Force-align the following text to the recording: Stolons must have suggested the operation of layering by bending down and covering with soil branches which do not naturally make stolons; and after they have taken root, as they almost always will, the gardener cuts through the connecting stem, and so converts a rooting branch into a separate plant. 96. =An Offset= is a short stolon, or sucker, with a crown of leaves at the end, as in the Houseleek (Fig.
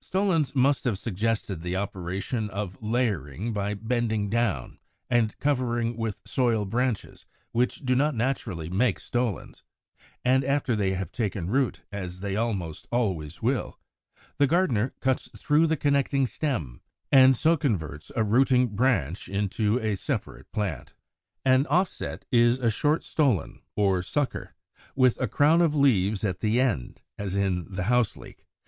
Stolons 0.00 0.54
must 0.54 0.84
have 0.84 0.96
suggested 0.96 1.60
the 1.60 1.74
operation 1.74 2.48
of 2.50 2.80
layering 2.80 3.52
by 3.52 3.74
bending 3.74 4.30
down 4.30 4.78
and 5.10 5.36
covering 5.40 5.96
with 5.96 6.22
soil 6.24 6.64
branches 6.64 7.26
which 7.50 7.84
do 7.84 7.96
not 7.96 8.14
naturally 8.14 8.70
make 8.70 9.00
stolons; 9.00 9.64
and 10.24 10.44
after 10.44 10.76
they 10.76 10.92
have 10.92 11.10
taken 11.10 11.50
root, 11.50 11.82
as 11.90 12.20
they 12.20 12.36
almost 12.36 12.86
always 12.92 13.42
will, 13.42 13.80
the 14.38 14.46
gardener 14.46 14.94
cuts 15.00 15.28
through 15.36 15.66
the 15.66 15.76
connecting 15.76 16.26
stem, 16.26 16.80
and 17.10 17.34
so 17.34 17.56
converts 17.56 18.12
a 18.14 18.22
rooting 18.22 18.68
branch 18.68 19.28
into 19.28 19.80
a 19.80 19.96
separate 19.96 20.46
plant. 20.52 20.94
96. 21.44 21.56
=An 21.56 21.66
Offset= 21.66 22.24
is 22.30 22.60
a 22.60 22.70
short 22.70 23.02
stolon, 23.02 23.58
or 23.74 24.00
sucker, 24.00 24.54
with 24.94 25.20
a 25.20 25.26
crown 25.26 25.60
of 25.60 25.74
leaves 25.74 26.22
at 26.22 26.38
the 26.38 26.60
end, 26.60 27.02
as 27.18 27.34
in 27.34 27.66
the 27.68 27.82
Houseleek 27.88 28.36
(Fig. 28.36 28.44